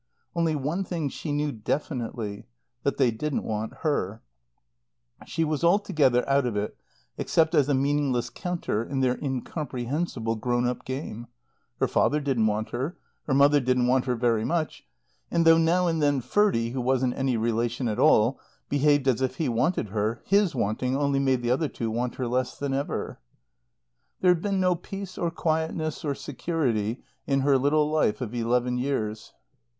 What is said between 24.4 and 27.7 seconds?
been no peace or quietness or security in her